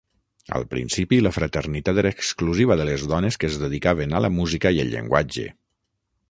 [0.59, 4.73] Al principi, la fraternitat era exclusiva de les dones que es dedicaven a la música
[4.79, 5.47] i el llenguatge.